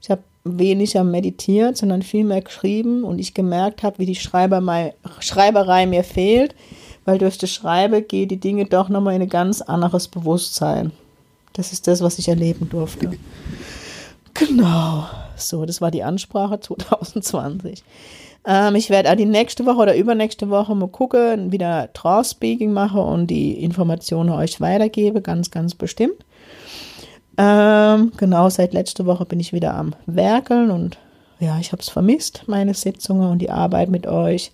Ich 0.00 0.10
habe 0.10 0.22
weniger 0.44 1.04
meditiert, 1.04 1.76
sondern 1.76 2.02
viel 2.02 2.24
mehr 2.24 2.40
geschrieben 2.40 3.04
und 3.04 3.18
ich 3.18 3.34
gemerkt 3.34 3.82
habe, 3.82 3.98
wie 3.98 4.06
die 4.06 4.16
Schreiberei, 4.16 4.94
Schreiberei 5.20 5.86
mir 5.86 6.02
fehlt, 6.02 6.54
weil 7.04 7.18
durch 7.18 7.38
das 7.38 7.50
Schreiben 7.50 8.06
gehen 8.08 8.28
die 8.28 8.40
Dinge 8.40 8.64
doch 8.64 8.88
nochmal 8.88 9.14
in 9.14 9.22
ein 9.22 9.28
ganz 9.28 9.60
anderes 9.60 10.08
Bewusstsein. 10.08 10.92
Das 11.52 11.72
ist 11.72 11.86
das, 11.86 12.00
was 12.00 12.18
ich 12.18 12.28
erleben 12.28 12.68
durfte. 12.68 13.12
Genau. 14.34 15.06
So, 15.36 15.66
das 15.66 15.80
war 15.80 15.90
die 15.90 16.02
Ansprache 16.02 16.60
2020. 16.60 17.84
Ähm, 18.44 18.74
ich 18.74 18.90
werde 18.90 19.10
auch 19.10 19.16
die 19.16 19.26
nächste 19.26 19.66
Woche 19.66 19.78
oder 19.78 19.96
übernächste 19.96 20.50
Woche 20.50 20.74
mal 20.74 20.88
gucken, 20.88 21.52
wieder 21.52 21.92
Trance-Speaking 21.92 22.72
mache 22.72 23.00
und 23.00 23.28
die 23.28 23.62
Informationen 23.62 24.30
euch 24.30 24.60
weitergebe, 24.60 25.22
ganz, 25.22 25.50
ganz 25.50 25.74
bestimmt. 25.74 26.24
Ähm, 27.38 28.12
genau, 28.16 28.48
seit 28.50 28.74
letzter 28.74 29.06
Woche 29.06 29.24
bin 29.24 29.40
ich 29.40 29.52
wieder 29.52 29.74
am 29.74 29.94
Werkeln 30.06 30.70
und 30.70 30.98
ja, 31.40 31.58
ich 31.58 31.72
habe 31.72 31.82
es 31.82 31.88
vermisst, 31.88 32.44
meine 32.46 32.74
Sitzungen 32.74 33.30
und 33.30 33.38
die 33.38 33.50
Arbeit 33.50 33.88
mit 33.88 34.06
euch. 34.06 34.52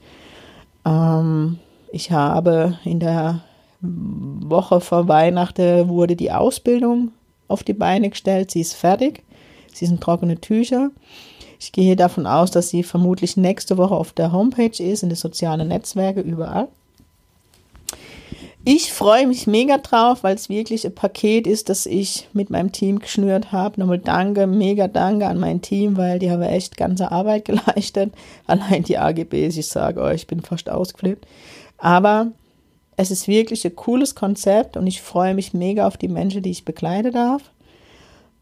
Ähm, 0.86 1.58
ich 1.92 2.10
habe 2.10 2.78
in 2.84 3.00
der 3.00 3.40
Woche 3.80 4.80
vor 4.80 5.08
Weihnachten 5.08 5.88
wurde 5.88 6.16
die 6.16 6.32
Ausbildung 6.32 7.12
auf 7.46 7.62
die 7.62 7.74
Beine 7.74 8.10
gestellt. 8.10 8.50
Sie 8.50 8.60
ist 8.60 8.74
fertig. 8.74 9.22
Sie 9.72 9.86
sind 9.86 10.00
trockene 10.00 10.40
Tücher. 10.40 10.90
Ich 11.58 11.72
gehe 11.72 11.96
davon 11.96 12.26
aus, 12.26 12.50
dass 12.50 12.70
sie 12.70 12.82
vermutlich 12.82 13.36
nächste 13.36 13.76
Woche 13.76 13.94
auf 13.94 14.12
der 14.12 14.32
Homepage 14.32 14.82
ist, 14.82 15.02
in 15.02 15.08
den 15.08 15.16
sozialen 15.16 15.68
Netzwerken, 15.68 16.22
überall. 16.22 16.68
Ich 18.64 18.92
freue 18.92 19.26
mich 19.26 19.46
mega 19.46 19.78
drauf, 19.78 20.22
weil 20.22 20.34
es 20.34 20.50
wirklich 20.50 20.84
ein 20.84 20.94
Paket 20.94 21.46
ist, 21.46 21.68
das 21.70 21.86
ich 21.86 22.28
mit 22.34 22.50
meinem 22.50 22.70
Team 22.70 22.98
geschnürt 22.98 23.50
habe. 23.50 23.80
Nochmal 23.80 23.98
danke, 23.98 24.46
mega 24.46 24.88
danke 24.88 25.26
an 25.26 25.38
mein 25.38 25.62
Team, 25.62 25.96
weil 25.96 26.18
die 26.18 26.30
haben 26.30 26.42
echt 26.42 26.76
ganze 26.76 27.10
Arbeit 27.10 27.44
geleistet. 27.46 28.12
Allein 28.46 28.82
die 28.82 28.98
AGBs, 28.98 29.56
ich 29.56 29.68
sage 29.68 30.02
euch, 30.02 30.16
ich 30.16 30.26
bin 30.26 30.42
fast 30.42 30.68
ausgeflippt. 30.68 31.26
Aber 31.78 32.32
es 32.96 33.10
ist 33.10 33.26
wirklich 33.26 33.64
ein 33.64 33.74
cooles 33.74 34.14
Konzept 34.14 34.76
und 34.76 34.86
ich 34.86 35.00
freue 35.00 35.34
mich 35.34 35.54
mega 35.54 35.86
auf 35.86 35.96
die 35.96 36.08
Menschen, 36.08 36.42
die 36.42 36.50
ich 36.50 36.64
begleiten 36.64 37.12
darf. 37.12 37.42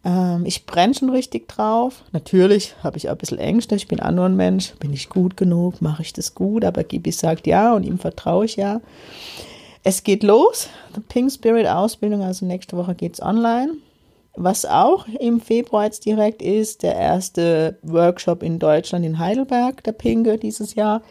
Ähm, 0.07 0.47
ich 0.47 0.65
brenne 0.67 0.95
schon 0.95 1.11
richtig 1.11 1.49
drauf. 1.49 2.05
Natürlich 2.13 2.77
habe 2.83 2.97
ich 2.97 3.09
auch 3.09 3.15
ein 3.15 3.19
bisschen 3.19 3.39
Ängste. 3.39 3.75
Ich 3.75 3.89
bin 3.89 4.01
auch 4.01 4.13
nur 4.13 4.27
ein 4.27 4.37
Mensch. 4.37 4.73
Bin 4.79 4.93
ich 4.93 5.09
gut 5.09 5.37
genug? 5.37 5.83
Mache 5.83 6.03
ich 6.03 6.13
das 6.13 6.35
gut? 6.35 6.65
Aber 6.65 6.85
Gibi 6.85 7.11
sagt 7.11 7.47
ja 7.47 7.75
und 7.75 7.83
ihm 7.83 7.99
vertraue 7.99 8.45
ich 8.45 8.57
ja. 8.57 8.81
Es 9.83 10.05
geht 10.05 10.23
los. 10.23 10.69
Die 10.95 11.01
Pink 11.01 11.33
Spirit 11.33 11.67
Ausbildung, 11.67 12.23
also 12.23 12.47
nächste 12.47 12.77
Woche 12.77 12.95
geht 12.95 13.15
es 13.15 13.23
online. 13.23 13.73
Was 14.35 14.65
auch 14.65 15.07
im 15.19 15.41
Februar 15.41 15.85
jetzt 15.85 16.05
direkt 16.05 16.43
ist, 16.43 16.83
der 16.83 16.95
erste 16.95 17.79
Workshop 17.83 18.43
in 18.43 18.59
Deutschland 18.59 19.05
in 19.05 19.19
Heidelberg, 19.19 19.83
der 19.83 19.93
Pinke 19.93 20.39
dieses 20.39 20.75
Jahr 20.75 21.03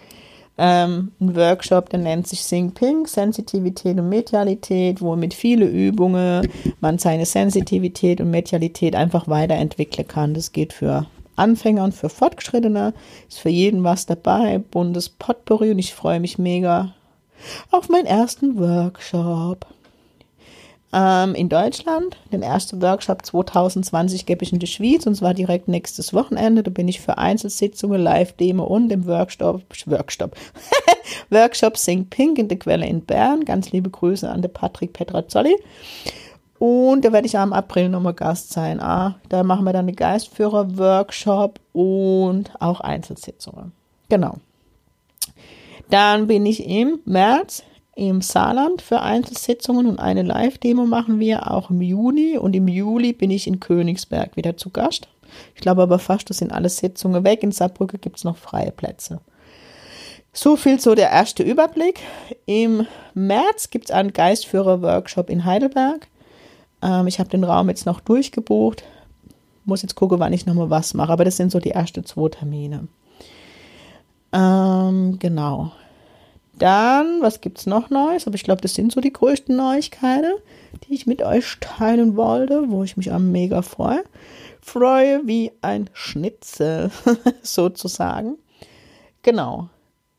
ähm, 0.57 1.11
ein 1.19 1.35
Workshop, 1.35 1.89
der 1.89 1.99
nennt 1.99 2.27
sich 2.27 2.43
Sing 2.43 2.71
Pink, 2.71 3.07
Sensitivität 3.07 3.99
und 3.99 4.09
Medialität, 4.09 5.01
wo 5.01 5.15
mit 5.15 5.33
viele 5.33 5.65
Übungen 5.65 6.47
man 6.79 6.97
seine 6.97 7.25
Sensitivität 7.25 8.21
und 8.21 8.31
Medialität 8.31 8.95
einfach 8.95 9.27
weiterentwickeln 9.27 10.07
kann. 10.07 10.33
Das 10.33 10.53
geht 10.53 10.71
für 10.71 11.07
Anfänger 11.35 11.83
und 11.83 11.93
für 11.93 12.09
Fortgeschrittene, 12.09 12.93
ist 13.27 13.39
für 13.39 13.49
jeden 13.49 13.83
was 13.83 14.05
dabei, 14.05 14.59
buntes 14.59 15.09
Potpourri. 15.09 15.71
Und 15.71 15.79
ich 15.79 15.93
freue 15.93 16.21
mich 16.21 16.37
mega 16.37 16.93
auf 17.71 17.89
meinen 17.89 18.05
ersten 18.05 18.57
Workshop 18.57 19.65
ähm, 20.95 21.35
in 21.35 21.49
Deutschland. 21.49 22.15
Den 22.31 22.41
ersten 22.41 22.81
Workshop 22.81 23.25
2020 23.25 24.25
gebe 24.25 24.43
ich 24.43 24.53
in 24.53 24.59
die 24.59 24.67
Schweiz 24.67 25.05
und 25.05 25.15
zwar 25.15 25.33
direkt 25.33 25.67
nächstes 25.67 26.13
Wochenende. 26.13 26.63
Da 26.63 26.71
bin 26.71 26.87
ich 26.87 27.01
für 27.01 27.17
Einzelsitzungen, 27.17 28.01
Live-Demo 28.01 28.63
und 28.63 28.91
im 28.91 29.05
Workshop, 29.05 29.61
Workshop, 29.85 30.35
Workshop 31.29 31.77
Sing 31.77 32.05
Pink 32.05 32.39
in 32.39 32.47
der 32.47 32.57
Quelle 32.57 32.87
in 32.87 33.01
Bern. 33.01 33.43
Ganz 33.43 33.71
liebe 33.71 33.89
Grüße 33.89 34.29
an 34.29 34.41
den 34.41 34.53
Patrick 34.53 34.93
Petrazzoli. 34.93 35.55
Und 36.57 37.03
da 37.03 37.11
werde 37.11 37.27
ich 37.27 37.37
am 37.37 37.51
April 37.51 37.89
nochmal 37.89 38.13
Gast 38.13 38.53
sein. 38.53 38.79
Ah, 38.79 39.15
da 39.27 39.43
machen 39.43 39.65
wir 39.65 39.73
dann 39.73 39.87
einen 39.87 39.97
Geistführer-Workshop 39.97 41.59
und 41.73 42.51
auch 42.61 42.79
Einzelsitzungen. 42.79 43.73
Genau. 44.07 44.35
Dann 45.89 46.27
bin 46.27 46.45
ich 46.45 46.65
im 46.65 46.99
März 47.03 47.63
im 47.95 48.21
Saarland 48.21 48.81
für 48.81 49.01
Einzelsitzungen 49.01 49.87
und 49.87 49.99
eine 49.99 50.21
Live-Demo 50.21 50.85
machen 50.85 51.19
wir 51.19 51.49
auch 51.49 51.69
im 51.69 51.81
Juni 51.81 52.37
und 52.37 52.53
im 52.55 52.67
Juli 52.67 53.13
bin 53.13 53.31
ich 53.31 53.47
in 53.47 53.61
Königsberg 53.61 54.35
wieder 54.35 54.57
zu 54.57 54.69
Gast. 54.69 55.07
Ich 55.55 55.61
glaube 55.61 55.81
aber 55.81 55.97
fast, 55.97 56.29
das 56.29 56.37
sind 56.37 56.51
alle 56.51 56.69
Sitzungen 56.69 57.23
weg. 57.23 57.41
In 57.41 57.51
Saarbrücke 57.51 57.97
gibt 57.97 58.17
es 58.17 58.23
noch 58.25 58.37
freie 58.37 58.71
Plätze. 58.71 59.21
So 60.33 60.57
viel 60.57 60.81
so 60.81 60.95
der 60.95 61.09
erste 61.11 61.43
Überblick. 61.43 62.01
Im 62.45 62.85
März 63.13 63.69
gibt 63.69 63.85
es 63.85 63.91
einen 63.91 64.11
Geistführer-Workshop 64.11 65.29
in 65.29 65.45
Heidelberg. 65.45 66.07
Ähm, 66.81 67.07
ich 67.07 67.19
habe 67.19 67.29
den 67.29 67.45
Raum 67.45 67.69
jetzt 67.69 67.85
noch 67.85 68.01
durchgebucht. 68.01 68.83
Muss 69.63 69.81
jetzt 69.81 69.95
gucken, 69.95 70.19
wann 70.19 70.33
ich 70.33 70.45
nochmal 70.45 70.69
was 70.69 70.93
mache. 70.93 71.13
Aber 71.13 71.23
das 71.23 71.37
sind 71.37 71.51
so 71.53 71.59
die 71.59 71.71
ersten 71.71 72.05
zwei 72.05 72.27
Termine. 72.27 72.89
Ähm, 74.33 75.17
genau. 75.19 75.71
Dann, 76.57 77.21
was 77.21 77.41
gibt 77.41 77.59
es 77.59 77.65
noch 77.65 77.89
Neues? 77.89 78.27
Aber 78.27 78.35
ich 78.35 78.43
glaube, 78.43 78.61
das 78.61 78.75
sind 78.75 78.91
so 78.91 79.01
die 79.01 79.11
größten 79.11 79.55
Neuigkeiten, 79.55 80.31
die 80.83 80.93
ich 80.93 81.05
mit 81.05 81.21
euch 81.21 81.57
teilen 81.59 82.15
wollte, 82.15 82.69
wo 82.69 82.83
ich 82.83 82.97
mich 82.97 83.11
am 83.11 83.31
mega 83.31 83.61
freue. 83.61 84.03
Freue 84.61 85.21
wie 85.25 85.51
ein 85.61 85.89
Schnitzel, 85.93 86.91
sozusagen. 87.41 88.37
Genau. 89.21 89.69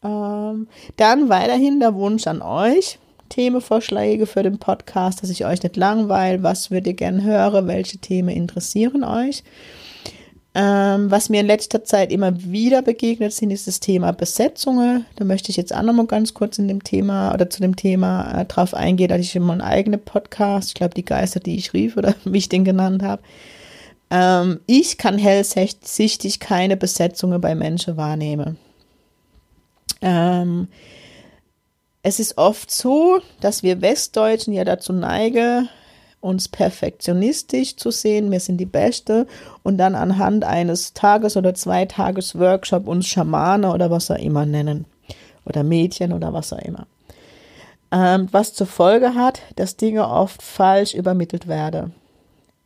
Ähm, 0.04 0.68
dann 0.96 1.28
weiterhin 1.28 1.80
der 1.80 1.94
Wunsch 1.94 2.26
an 2.26 2.42
euch. 2.42 2.98
Themenvorschläge 3.28 4.26
für 4.26 4.42
den 4.42 4.58
Podcast, 4.58 5.22
dass 5.22 5.30
ich 5.30 5.44
euch 5.44 5.62
nicht 5.62 5.76
langweile. 5.76 6.42
Was 6.42 6.70
würdet 6.70 6.86
ihr 6.86 6.94
gerne 6.94 7.24
hören? 7.24 7.66
Welche 7.66 7.98
Themen 7.98 8.28
interessieren 8.28 9.02
euch? 9.02 9.42
Ähm, 10.58 11.10
was 11.10 11.28
mir 11.28 11.40
in 11.40 11.46
letzter 11.46 11.84
Zeit 11.84 12.10
immer 12.10 12.42
wieder 12.42 12.80
begegnet 12.80 13.34
sind, 13.34 13.50
ist 13.50 13.66
das 13.66 13.78
Thema 13.78 14.12
Besetzungen. 14.12 15.04
Da 15.16 15.26
möchte 15.26 15.50
ich 15.50 15.58
jetzt 15.58 15.74
auch 15.74 15.82
nochmal 15.82 16.06
ganz 16.06 16.32
kurz 16.32 16.58
in 16.58 16.66
dem 16.66 16.82
Thema 16.82 17.34
oder 17.34 17.50
zu 17.50 17.60
dem 17.60 17.76
Thema 17.76 18.40
äh, 18.40 18.46
drauf 18.46 18.72
eingehen. 18.72 19.08
Da 19.08 19.16
hatte 19.16 19.22
ich 19.22 19.36
immer 19.36 19.52
einen 19.52 19.60
eigenen 19.60 20.00
Podcast, 20.00 20.68
ich 20.68 20.74
glaube 20.74 20.94
die 20.94 21.04
Geister, 21.04 21.40
die 21.40 21.56
ich 21.56 21.74
rief 21.74 21.98
oder 21.98 22.14
wie 22.24 22.38
ich 22.38 22.48
den 22.48 22.64
genannt 22.64 23.02
habe. 23.02 23.20
Ähm, 24.08 24.60
ich 24.66 24.96
kann 24.96 25.18
hellsichtig 25.18 26.40
keine 26.40 26.78
Besetzungen 26.78 27.38
bei 27.38 27.54
Menschen 27.54 27.98
wahrnehmen. 27.98 28.56
Ähm, 30.00 30.68
es 32.02 32.18
ist 32.18 32.38
oft 32.38 32.70
so, 32.70 33.20
dass 33.40 33.62
wir 33.62 33.82
Westdeutschen 33.82 34.54
ja 34.54 34.64
dazu 34.64 34.94
neigen, 34.94 35.68
uns 36.20 36.48
perfektionistisch 36.48 37.76
zu 37.76 37.90
sehen, 37.90 38.30
wir 38.30 38.40
sind 38.40 38.58
die 38.58 38.66
Beste 38.66 39.26
und 39.62 39.78
dann 39.78 39.94
anhand 39.94 40.44
eines 40.44 40.92
Tages- 40.92 41.36
oder 41.36 41.54
Zweitages-Workshop 41.54 42.88
uns 42.88 43.06
Schamane 43.06 43.72
oder 43.72 43.90
was 43.90 44.10
auch 44.10 44.18
immer 44.18 44.46
nennen 44.46 44.86
oder 45.44 45.62
Mädchen 45.62 46.12
oder 46.12 46.32
was 46.32 46.52
auch 46.52 46.58
immer. 46.58 46.86
Ähm, 47.92 48.28
was 48.32 48.54
zur 48.54 48.66
Folge 48.66 49.14
hat, 49.14 49.40
dass 49.54 49.76
Dinge 49.76 50.08
oft 50.08 50.42
falsch 50.42 50.94
übermittelt 50.94 51.46
werden. 51.46 51.94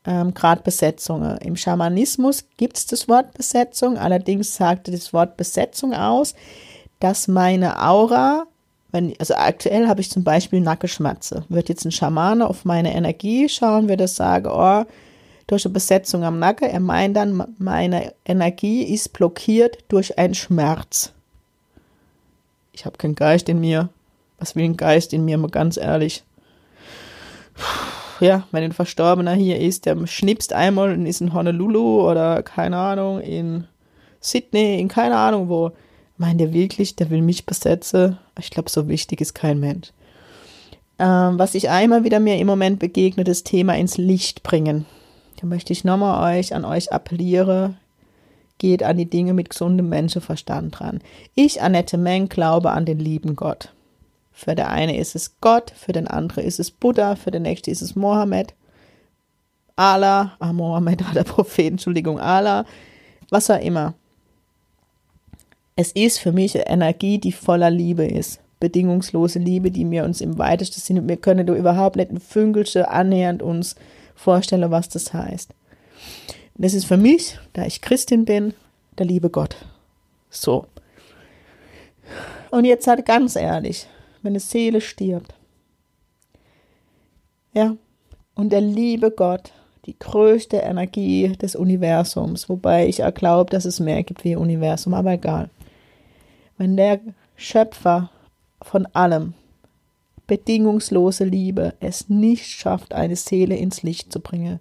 Ähm, 0.06 0.32
Gerade 0.32 0.62
Besetzungen. 0.62 1.36
Im 1.38 1.56
Schamanismus 1.56 2.44
gibt 2.56 2.78
es 2.78 2.86
das 2.86 3.06
Wort 3.08 3.34
Besetzung, 3.34 3.98
allerdings 3.98 4.56
sagte 4.56 4.90
das 4.90 5.12
Wort 5.12 5.36
Besetzung 5.36 5.92
aus, 5.92 6.34
dass 7.00 7.28
meine 7.28 7.82
Aura 7.82 8.46
wenn, 8.92 9.14
also 9.18 9.34
aktuell 9.34 9.86
habe 9.86 10.00
ich 10.00 10.10
zum 10.10 10.24
Beispiel 10.24 10.60
Nackenschmerzen. 10.60 11.44
Wird 11.48 11.68
jetzt 11.68 11.84
ein 11.84 11.92
Schamane 11.92 12.48
auf 12.48 12.64
meine 12.64 12.94
Energie 12.94 13.48
schauen, 13.48 13.88
würde 13.88 14.08
sagen, 14.08 14.46
oh, 14.46 14.84
durch 15.46 15.64
eine 15.64 15.72
Besetzung 15.72 16.24
am 16.24 16.38
Nacken, 16.38 16.68
er 16.68 16.80
meint 16.80 17.16
dann, 17.16 17.44
meine 17.58 18.12
Energie 18.24 18.82
ist 18.82 19.12
blockiert 19.12 19.78
durch 19.88 20.18
einen 20.18 20.34
Schmerz. 20.34 21.12
Ich 22.72 22.84
habe 22.84 22.98
keinen 22.98 23.16
Geist 23.16 23.48
in 23.48 23.60
mir. 23.60 23.88
Was 24.38 24.56
will 24.56 24.64
ein 24.64 24.76
Geist 24.76 25.12
in 25.12 25.24
mir, 25.24 25.38
mal 25.38 25.50
ganz 25.50 25.76
ehrlich? 25.76 26.22
Ja, 28.20 28.46
wenn 28.52 28.64
ein 28.64 28.72
Verstorbener 28.72 29.32
hier 29.32 29.58
ist, 29.58 29.86
der 29.86 30.06
schnipst 30.06 30.52
einmal 30.52 30.92
und 30.92 31.06
ist 31.06 31.20
in 31.20 31.32
Honolulu 31.32 32.08
oder 32.08 32.42
keine 32.42 32.76
Ahnung, 32.76 33.20
in 33.20 33.66
Sydney, 34.20 34.78
in 34.78 34.88
keine 34.88 35.16
Ahnung 35.16 35.48
wo 35.48 35.72
Meint 36.20 36.38
der 36.38 36.52
wirklich, 36.52 36.96
der 36.96 37.08
will 37.08 37.22
mich 37.22 37.46
besetzen? 37.46 38.18
Ich 38.40 38.50
glaube, 38.50 38.70
so 38.70 38.88
wichtig 38.88 39.20
ist 39.20 39.34
kein 39.34 39.60
Mensch. 39.60 39.92
Ähm, 40.98 41.38
was 41.38 41.54
ich 41.54 41.70
einmal 41.70 42.04
wieder 42.04 42.20
mir 42.20 42.38
im 42.38 42.46
Moment 42.46 42.78
begegnet, 42.78 43.28
das 43.28 43.44
Thema 43.44 43.76
ins 43.76 43.96
Licht 43.96 44.42
bringen. 44.42 44.86
Da 45.40 45.46
möchte 45.46 45.72
ich 45.72 45.84
nochmal 45.84 46.38
euch, 46.38 46.54
an 46.54 46.64
euch 46.64 46.92
appellieren, 46.92 47.78
geht 48.58 48.82
an 48.82 48.98
die 48.98 49.08
Dinge 49.08 49.32
mit 49.32 49.50
gesundem 49.50 49.88
Menschenverstand 49.88 50.78
dran. 50.78 51.00
Ich, 51.34 51.62
Annette 51.62 51.96
Meng, 51.96 52.28
glaube 52.28 52.70
an 52.72 52.84
den 52.84 52.98
lieben 52.98 53.36
Gott. 53.36 53.72
Für 54.32 54.54
der 54.54 54.70
eine 54.70 54.98
ist 54.98 55.14
es 55.14 55.40
Gott, 55.40 55.72
für 55.74 55.92
den 55.92 56.06
anderen 56.06 56.44
ist 56.44 56.60
es 56.60 56.70
Buddha, 56.70 57.16
für 57.16 57.30
den 57.30 57.42
nächsten 57.42 57.70
ist 57.70 57.82
es 57.82 57.96
Mohammed, 57.96 58.54
Allah, 59.80 60.36
ah, 60.40 60.52
Mohammed 60.52 61.02
war 61.06 61.14
der 61.14 61.24
Prophet, 61.24 61.72
Entschuldigung, 61.72 62.20
Allah, 62.20 62.66
was 63.30 63.48
auch 63.48 63.60
immer. 63.60 63.94
Es 65.80 65.92
ist 65.92 66.18
für 66.18 66.30
mich 66.30 66.54
eine 66.56 66.68
Energie, 66.68 67.16
die 67.16 67.32
voller 67.32 67.70
Liebe 67.70 68.04
ist. 68.04 68.38
Bedingungslose 68.60 69.38
Liebe, 69.38 69.70
die 69.70 69.90
wir 69.90 70.04
uns 70.04 70.20
im 70.20 70.36
weitesten 70.36 70.78
Sinne, 70.78 71.08
wir 71.08 71.16
können 71.16 71.46
da 71.46 71.54
überhaupt 71.54 71.96
nicht 71.96 72.10
ein 72.10 72.20
Fünkelsche 72.20 72.90
annähernd 72.90 73.40
uns 73.40 73.76
vorstellen, 74.14 74.70
was 74.70 74.90
das 74.90 75.14
heißt. 75.14 75.54
das 76.56 76.74
ist 76.74 76.84
für 76.84 76.98
mich, 76.98 77.38
da 77.54 77.64
ich 77.64 77.80
Christin 77.80 78.26
bin, 78.26 78.52
der 78.98 79.06
liebe 79.06 79.30
Gott. 79.30 79.56
So. 80.28 80.66
Und 82.50 82.66
jetzt 82.66 82.86
halt 82.86 83.06
ganz 83.06 83.34
ehrlich, 83.34 83.86
wenn 84.20 84.32
eine 84.32 84.40
Seele 84.40 84.82
stirbt, 84.82 85.32
ja, 87.54 87.74
und 88.34 88.52
der 88.52 88.60
liebe 88.60 89.10
Gott, 89.10 89.54
die 89.86 89.98
größte 89.98 90.58
Energie 90.58 91.28
des 91.40 91.56
Universums, 91.56 92.50
wobei 92.50 92.86
ich 92.86 93.02
auch 93.02 93.14
glaube, 93.14 93.50
dass 93.50 93.64
es 93.64 93.80
mehr 93.80 94.02
gibt 94.02 94.24
wie 94.24 94.36
Universum, 94.36 94.92
aber 94.92 95.12
egal 95.12 95.48
wenn 96.60 96.76
der 96.76 97.00
Schöpfer 97.36 98.10
von 98.60 98.84
allem, 98.92 99.32
bedingungslose 100.26 101.24
Liebe, 101.24 101.72
es 101.80 102.10
nicht 102.10 102.44
schafft, 102.44 102.92
eine 102.92 103.16
Seele 103.16 103.56
ins 103.56 103.82
Licht 103.82 104.12
zu 104.12 104.20
bringen, 104.20 104.60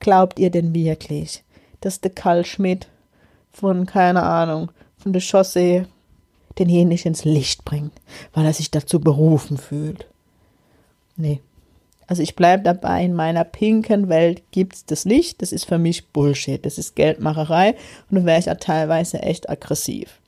glaubt 0.00 0.38
ihr 0.38 0.50
denn 0.50 0.72
wirklich, 0.72 1.44
dass 1.82 2.00
der 2.00 2.12
Karl 2.12 2.46
Schmidt 2.46 2.88
von, 3.52 3.84
keine 3.84 4.22
Ahnung, 4.22 4.72
von 4.96 5.12
der 5.12 5.20
Chaussee 5.20 5.84
den 6.58 6.70
hier 6.70 6.86
nicht 6.86 7.04
ins 7.04 7.26
Licht 7.26 7.66
bringt, 7.66 7.92
weil 8.32 8.46
er 8.46 8.54
sich 8.54 8.70
dazu 8.70 8.98
berufen 8.98 9.58
fühlt? 9.58 10.06
Nee. 11.14 11.40
Also 12.06 12.22
ich 12.22 12.36
bleibe 12.36 12.62
dabei, 12.62 13.04
in 13.04 13.12
meiner 13.12 13.44
pinken 13.44 14.08
Welt 14.08 14.42
gibt 14.50 14.76
es 14.76 14.86
das 14.86 15.04
Licht, 15.04 15.42
das 15.42 15.52
ist 15.52 15.66
für 15.66 15.78
mich 15.78 16.08
Bullshit, 16.08 16.64
das 16.64 16.78
ist 16.78 16.96
Geldmacherei 16.96 17.74
und 18.10 18.16
da 18.16 18.24
wäre 18.24 18.38
ich 18.38 18.46
ja 18.46 18.54
teilweise 18.54 19.20
echt 19.20 19.50
aggressiv. 19.50 20.22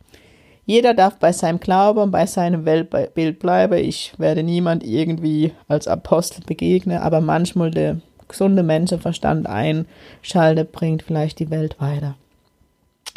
Jeder 0.66 0.94
darf 0.94 1.16
bei 1.18 1.32
seinem 1.32 1.60
Glauben 1.60 2.00
und 2.00 2.10
bei 2.10 2.26
seinem 2.26 2.64
Weltbild 2.64 3.38
bleiben. 3.38 3.78
Ich 3.78 4.12
werde 4.18 4.42
niemand 4.42 4.82
irgendwie 4.82 5.52
als 5.68 5.86
Apostel 5.86 6.42
begegnen, 6.44 6.98
aber 6.98 7.20
manchmal 7.20 7.70
der 7.70 8.00
gesunde 8.26 8.64
Menschenverstand 8.64 9.46
einschaltet, 9.46 10.72
bringt 10.72 11.04
vielleicht 11.04 11.38
die 11.38 11.50
Welt 11.50 11.80
weiter. 11.80 12.16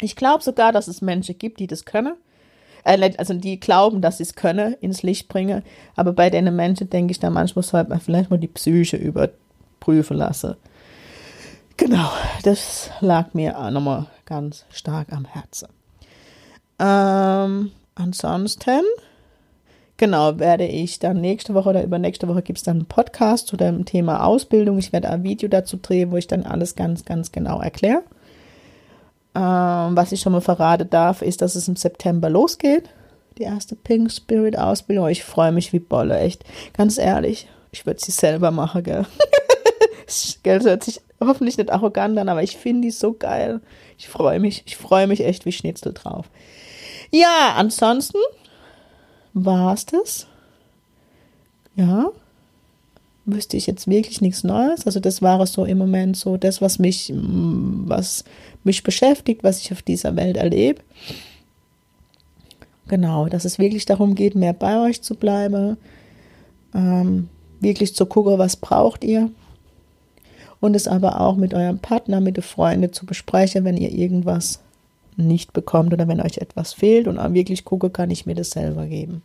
Ich 0.00 0.14
glaube 0.14 0.44
sogar, 0.44 0.70
dass 0.70 0.86
es 0.86 1.02
Menschen 1.02 1.36
gibt, 1.38 1.58
die 1.58 1.66
das 1.66 1.84
können. 1.84 2.14
Äh, 2.84 3.10
also 3.18 3.34
die 3.34 3.58
glauben, 3.58 4.00
dass 4.00 4.18
sie 4.18 4.22
es 4.22 4.36
können, 4.36 4.74
ins 4.80 5.02
Licht 5.02 5.28
bringen. 5.28 5.62
Aber 5.96 6.12
bei 6.12 6.30
den 6.30 6.54
Menschen 6.54 6.88
denke 6.88 7.10
ich 7.10 7.18
da 7.18 7.30
manchmal, 7.30 7.64
sollte 7.64 7.90
man 7.90 8.00
vielleicht 8.00 8.30
mal 8.30 8.38
die 8.38 8.46
Psyche 8.46 8.96
überprüfen 8.96 10.16
lassen. 10.16 10.54
Genau, 11.76 12.10
das 12.44 12.90
lag 13.00 13.34
mir 13.34 13.58
auch 13.58 13.70
nochmal 13.70 14.06
ganz 14.24 14.66
stark 14.70 15.12
am 15.12 15.24
Herzen. 15.24 15.68
Ähm, 16.80 17.72
ansonsten, 17.94 18.82
genau, 19.98 20.38
werde 20.38 20.66
ich 20.66 20.98
dann 20.98 21.20
nächste 21.20 21.52
Woche 21.52 21.68
oder 21.68 21.84
übernächste 21.84 22.26
Woche 22.26 22.40
gibt 22.40 22.58
es 22.58 22.64
dann 22.64 22.78
einen 22.78 22.86
Podcast 22.86 23.48
zu 23.48 23.58
dem 23.58 23.84
Thema 23.84 24.24
Ausbildung. 24.24 24.78
Ich 24.78 24.92
werde 24.92 25.10
ein 25.10 25.22
Video 25.22 25.48
dazu 25.48 25.76
drehen, 25.76 26.10
wo 26.10 26.16
ich 26.16 26.26
dann 26.26 26.44
alles 26.44 26.76
ganz, 26.76 27.04
ganz 27.04 27.32
genau 27.32 27.60
erkläre. 27.60 28.02
Ähm, 29.34 29.94
was 29.94 30.10
ich 30.10 30.22
schon 30.22 30.32
mal 30.32 30.40
verraten 30.40 30.88
darf, 30.88 31.20
ist, 31.20 31.42
dass 31.42 31.54
es 31.54 31.68
im 31.68 31.76
September 31.76 32.30
losgeht. 32.30 32.88
Die 33.38 33.42
erste 33.42 33.76
Pink 33.76 34.10
Spirit 34.10 34.58
Ausbildung. 34.58 35.08
Ich 35.08 35.22
freue 35.22 35.52
mich 35.52 35.72
wie 35.74 35.78
Bolle, 35.78 36.18
echt. 36.18 36.44
Ganz 36.72 36.96
ehrlich, 36.98 37.46
ich 37.72 37.84
würde 37.84 38.00
sie 38.02 38.10
selber 38.10 38.50
machen, 38.50 38.82
gell. 38.82 39.04
Geld 40.42 40.64
hört 40.64 40.82
sich 40.82 41.00
hoffentlich 41.20 41.58
nicht 41.58 41.70
arrogant 41.70 42.18
an, 42.18 42.28
aber 42.28 42.42
ich 42.42 42.56
finde 42.56 42.88
die 42.88 42.90
so 42.90 43.12
geil. 43.12 43.60
Ich 43.98 44.08
freue 44.08 44.40
mich, 44.40 44.64
ich 44.66 44.76
freue 44.76 45.06
mich 45.06 45.24
echt 45.24 45.44
wie 45.44 45.52
Schnitzel 45.52 45.92
drauf. 45.92 46.26
Ja, 47.10 47.54
ansonsten 47.56 48.18
war 49.34 49.74
es 49.74 49.86
das. 49.86 50.26
Ja, 51.76 52.10
wüsste 53.24 53.56
ich 53.56 53.66
jetzt 53.66 53.88
wirklich 53.88 54.20
nichts 54.20 54.44
Neues. 54.44 54.86
Also 54.86 55.00
das 55.00 55.22
war 55.22 55.40
es 55.40 55.52
so 55.52 55.64
im 55.64 55.78
Moment 55.78 56.16
so 56.16 56.36
das, 56.36 56.60
was 56.60 56.78
mich, 56.78 57.12
was 57.14 58.24
mich 58.64 58.82
beschäftigt, 58.82 59.42
was 59.44 59.60
ich 59.60 59.72
auf 59.72 59.82
dieser 59.82 60.16
Welt 60.16 60.36
erlebe. 60.36 60.82
Genau, 62.88 63.26
dass 63.28 63.44
es 63.44 63.58
wirklich 63.58 63.86
darum 63.86 64.14
geht, 64.14 64.34
mehr 64.34 64.52
bei 64.52 64.80
euch 64.80 65.00
zu 65.02 65.14
bleiben, 65.14 65.76
ähm, 66.74 67.28
wirklich 67.60 67.94
zu 67.94 68.04
gucken, 68.06 68.38
was 68.38 68.56
braucht 68.56 69.04
ihr 69.04 69.30
und 70.60 70.74
es 70.74 70.88
aber 70.88 71.20
auch 71.20 71.36
mit 71.36 71.54
eurem 71.54 71.78
Partner, 71.78 72.20
mit 72.20 72.36
den 72.36 72.42
Freunden 72.42 72.92
zu 72.92 73.06
besprechen, 73.06 73.64
wenn 73.64 73.76
ihr 73.76 73.92
irgendwas 73.92 74.60
nicht 75.20 75.52
bekommt 75.52 75.92
oder 75.92 76.08
wenn 76.08 76.20
euch 76.20 76.38
etwas 76.38 76.72
fehlt 76.72 77.08
und 77.08 77.16
wirklich 77.34 77.64
gucke, 77.64 77.90
kann 77.90 78.10
ich 78.10 78.26
mir 78.26 78.34
das 78.34 78.50
selber 78.50 78.86
geben. 78.86 79.22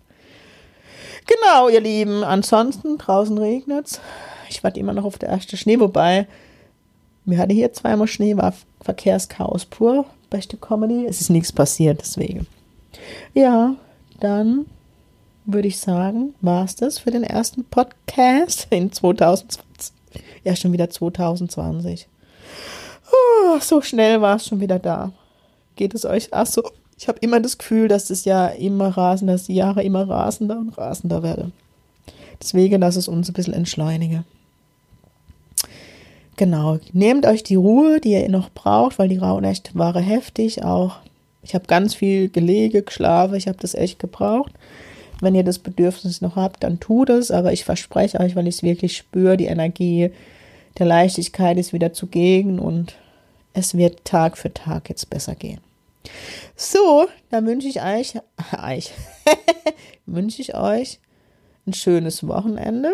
Genau, 1.27 1.69
ihr 1.69 1.81
Lieben. 1.81 2.23
Ansonsten, 2.23 2.97
draußen 2.97 3.37
regnet 3.37 3.87
es. 3.87 4.01
Ich 4.49 4.63
warte 4.63 4.79
immer 4.79 4.93
noch 4.93 5.05
auf 5.05 5.17
der 5.17 5.29
erste 5.29 5.57
Schnee, 5.57 5.79
wobei 5.79 6.27
wir 7.25 7.39
hatten 7.39 7.53
hier 7.53 7.73
zweimal 7.73 8.07
Schnee, 8.07 8.37
war 8.37 8.53
Verkehrschaos 8.81 9.65
pur 9.65 10.05
bei 10.29 10.41
Stück 10.41 10.61
Comedy. 10.61 11.07
Es 11.07 11.21
ist 11.21 11.31
nichts 11.31 11.51
passiert, 11.51 11.99
deswegen. 12.01 12.45
Ja, 13.33 13.75
dann 14.19 14.67
würde 15.45 15.67
ich 15.67 15.79
sagen, 15.79 16.35
war 16.41 16.65
es 16.65 16.75
das 16.75 16.99
für 16.99 17.11
den 17.11 17.23
ersten 17.23 17.63
Podcast 17.65 18.67
in 18.69 18.91
2020. 18.91 19.93
Ja, 20.43 20.55
schon 20.55 20.73
wieder 20.73 20.89
2020. 20.89 22.07
Oh, 23.11 23.59
so 23.59 23.81
schnell 23.81 24.21
war 24.21 24.35
es 24.35 24.47
schon 24.47 24.59
wieder 24.59 24.79
da. 24.79 25.11
Geht 25.75 25.93
es 25.93 26.05
euch? 26.05 26.29
Ach 26.31 26.45
so, 26.45 26.63
ich 26.97 27.07
habe 27.07 27.19
immer 27.21 27.39
das 27.39 27.57
Gefühl, 27.57 27.87
dass 27.87 28.07
das 28.07 28.25
Jahr 28.25 28.55
immer 28.55 28.89
rasender, 28.95 29.33
dass 29.33 29.45
die 29.45 29.55
Jahre 29.55 29.83
immer 29.83 30.07
rasender 30.07 30.57
und 30.57 30.77
rasender 30.77 31.23
werden. 31.23 31.53
Deswegen 32.41 32.81
lass 32.81 32.95
es 32.95 33.07
uns 33.07 33.29
ein 33.29 33.33
bisschen 33.33 33.53
entschleunigen. 33.53 34.25
Genau, 36.37 36.79
nehmt 36.91 37.25
euch 37.25 37.43
die 37.43 37.55
Ruhe, 37.55 38.01
die 38.01 38.11
ihr 38.11 38.29
noch 38.29 38.49
braucht, 38.49 38.99
weil 38.99 39.07
die 39.07 39.17
Rauhnächte 39.17 39.71
waren 39.73 40.03
heftig. 40.03 40.63
Auch 40.63 40.97
ich 41.43 41.55
habe 41.55 41.65
ganz 41.65 41.95
viel 41.95 42.29
gelege, 42.29 42.81
geschlafen, 42.81 43.35
ich 43.35 43.47
habe 43.47 43.57
das 43.61 43.73
echt 43.73 43.99
gebraucht. 43.99 44.51
Wenn 45.21 45.35
ihr 45.35 45.43
das 45.43 45.59
Bedürfnis 45.59 46.19
noch 46.19 46.35
habt, 46.35 46.63
dann 46.63 46.79
tut 46.79 47.09
es. 47.09 47.31
Aber 47.31 47.53
ich 47.53 47.63
verspreche 47.63 48.19
euch, 48.19 48.35
weil 48.35 48.47
ich 48.47 48.55
es 48.55 48.63
wirklich 48.63 48.97
spüre, 48.97 49.37
die 49.37 49.45
Energie 49.45 50.11
der 50.77 50.85
Leichtigkeit 50.85 51.57
ist 51.57 51.71
wieder 51.71 51.93
zugegen 51.93 52.59
und 52.59 52.95
es 53.55 53.75
wird 53.75 54.03
Tag 54.05 54.37
für 54.37 54.53
Tag 54.53 54.89
jetzt 54.89 55.09
besser 55.09 55.33
gehen. 55.33 55.61
So, 56.55 57.07
dann 57.29 57.47
wünsche 57.47 57.67
ich 57.67 57.81
euch, 57.81 58.13
euch 58.63 58.91
wünsche 60.05 60.41
ich 60.41 60.55
euch 60.55 60.99
ein 61.65 61.73
schönes 61.73 62.27
Wochenende. 62.27 62.91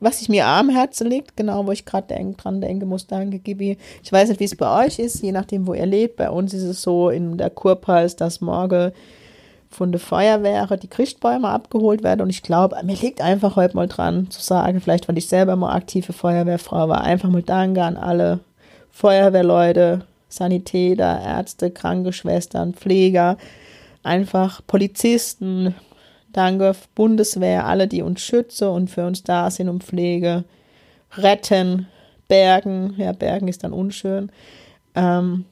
Was 0.00 0.18
sich 0.18 0.28
mir 0.28 0.46
am 0.46 0.68
Herzen 0.68 1.08
liegt, 1.08 1.36
genau 1.36 1.64
wo 1.64 1.70
ich 1.70 1.84
gerade 1.84 2.08
denk, 2.08 2.36
dran 2.38 2.60
denken 2.60 2.88
muss, 2.88 3.06
danke 3.06 3.38
Gibi. 3.38 3.78
Ich 4.02 4.10
weiß 4.10 4.30
nicht, 4.30 4.40
wie 4.40 4.44
es 4.44 4.56
bei 4.56 4.84
euch 4.84 4.98
ist, 4.98 5.22
je 5.22 5.30
nachdem, 5.30 5.68
wo 5.68 5.74
ihr 5.74 5.86
lebt. 5.86 6.16
Bei 6.16 6.28
uns 6.28 6.52
ist 6.54 6.64
es 6.64 6.82
so 6.82 7.10
in 7.10 7.38
der 7.38 7.50
Kurpals, 7.50 8.16
dass 8.16 8.40
morgen 8.40 8.90
von 9.70 9.92
der 9.92 10.00
Feuerwehr 10.00 10.66
die 10.76 10.88
Christbäume 10.88 11.48
abgeholt 11.48 12.02
werden. 12.02 12.22
Und 12.22 12.30
ich 12.30 12.42
glaube, 12.42 12.76
mir 12.82 12.96
liegt 12.96 13.20
einfach 13.20 13.54
heute 13.54 13.76
mal 13.76 13.86
dran 13.86 14.28
zu 14.30 14.40
sagen, 14.40 14.80
vielleicht 14.80 15.08
weil 15.08 15.18
ich 15.18 15.28
selber 15.28 15.54
mal 15.54 15.72
aktive 15.72 16.12
Feuerwehrfrau 16.12 16.88
war, 16.88 17.02
einfach 17.02 17.28
mal 17.28 17.42
Danke 17.42 17.84
an 17.84 17.96
alle 17.96 18.40
Feuerwehrleute, 18.92 20.06
Sanitäter, 20.28 21.20
Ärzte, 21.20 21.70
Krankenschwestern, 21.70 22.74
Pfleger, 22.74 23.36
einfach 24.02 24.60
Polizisten, 24.66 25.74
danke 26.32 26.74
Bundeswehr, 26.94 27.66
alle, 27.66 27.88
die 27.88 28.02
uns 28.02 28.20
schützen 28.20 28.68
und 28.68 28.88
für 28.88 29.06
uns 29.06 29.24
da 29.24 29.50
sind 29.50 29.68
und 29.68 29.82
Pflege, 29.82 30.44
retten, 31.16 31.88
bergen, 32.28 32.94
ja, 32.96 33.12
bergen 33.12 33.48
ist 33.48 33.64
dann 33.64 33.72
unschön. 33.72 34.30
Ähm, 34.94 35.44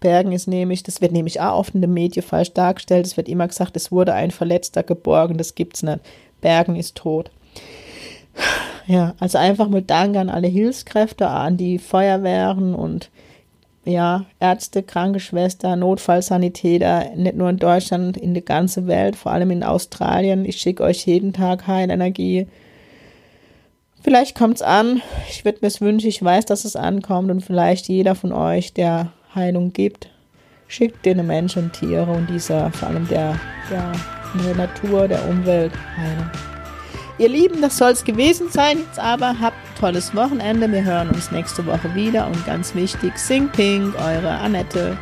bergen 0.00 0.32
ist 0.32 0.48
nämlich, 0.48 0.82
das 0.82 1.00
wird 1.00 1.12
nämlich 1.12 1.40
auch 1.40 1.58
oft 1.58 1.74
in 1.74 1.82
den 1.82 1.94
Medien 1.94 2.22
falsch 2.22 2.52
dargestellt, 2.52 3.06
es 3.06 3.16
wird 3.16 3.28
immer 3.28 3.48
gesagt, 3.48 3.76
es 3.76 3.92
wurde 3.92 4.14
ein 4.14 4.30
Verletzter 4.30 4.82
geborgen, 4.82 5.38
das 5.38 5.54
gibt's 5.54 5.82
nicht. 5.82 6.00
Bergen 6.40 6.76
ist 6.76 6.96
tot. 6.96 7.30
Ja, 8.86 9.14
also 9.20 9.38
einfach 9.38 9.68
mal 9.68 9.82
Danke 9.82 10.18
an 10.18 10.30
alle 10.30 10.48
Hilfskräfte, 10.48 11.28
an 11.28 11.56
die 11.56 11.78
Feuerwehren 11.78 12.74
und 12.74 13.10
ja, 13.84 14.26
Ärzte, 14.40 14.82
Krankenschwester, 14.82 15.76
Notfallsanitäter, 15.76 17.10
nicht 17.16 17.36
nur 17.36 17.48
in 17.48 17.56
Deutschland, 17.56 18.16
in 18.16 18.34
der 18.34 18.42
ganzen 18.42 18.86
Welt, 18.86 19.16
vor 19.16 19.32
allem 19.32 19.50
in 19.50 19.62
Australien. 19.62 20.44
Ich 20.44 20.60
schicke 20.60 20.82
euch 20.82 21.06
jeden 21.06 21.32
Tag 21.32 21.66
Heilenergie. 21.66 22.46
Vielleicht 24.02 24.36
kommt 24.36 24.56
es 24.56 24.62
an. 24.62 25.02
Ich 25.28 25.44
würde 25.44 25.58
mir 25.62 25.68
es 25.68 25.80
wünschen, 25.80 26.08
ich 26.08 26.22
weiß, 26.22 26.46
dass 26.46 26.64
es 26.64 26.76
ankommt 26.76 27.30
und 27.30 27.42
vielleicht 27.42 27.88
jeder 27.88 28.14
von 28.14 28.32
euch, 28.32 28.72
der 28.72 29.12
Heilung 29.34 29.72
gibt, 29.72 30.10
schickt 30.68 31.06
den 31.06 31.24
Menschen 31.26 31.72
Tiere 31.72 32.10
und 32.10 32.28
dieser, 32.28 32.70
vor 32.72 32.88
allem 32.88 33.06
der, 33.08 33.38
der, 33.70 33.92
der 34.44 34.54
Natur, 34.56 35.06
der 35.06 35.28
Umwelt 35.28 35.72
Heilung. 35.96 36.49
Ihr 37.20 37.28
Lieben, 37.28 37.60
das 37.60 37.76
soll 37.76 37.90
es 37.90 38.02
gewesen 38.02 38.48
sein. 38.48 38.78
Jetzt 38.78 38.98
aber 38.98 39.38
habt 39.38 39.54
ein 39.54 39.78
tolles 39.78 40.14
Wochenende. 40.14 40.72
Wir 40.72 40.82
hören 40.82 41.10
uns 41.10 41.30
nächste 41.30 41.66
Woche 41.66 41.94
wieder. 41.94 42.26
Und 42.26 42.46
ganz 42.46 42.74
wichtig, 42.74 43.18
Sing 43.18 43.50
Pink, 43.50 43.94
eure 43.96 44.30
Annette. 44.30 44.96